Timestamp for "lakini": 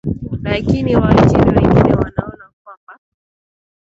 0.43-0.95